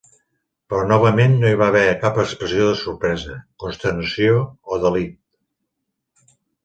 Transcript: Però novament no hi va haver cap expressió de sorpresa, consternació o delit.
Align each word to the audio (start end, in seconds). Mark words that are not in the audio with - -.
Però 0.73 0.85
novament 0.91 1.35
no 1.43 1.51
hi 1.51 1.59
va 1.59 1.67
haver 1.73 1.83
cap 2.05 2.17
expressió 2.23 2.67
de 2.71 2.79
sorpresa, 2.79 3.35
consternació 3.65 4.41
o 4.77 4.81
delit. 4.85 6.35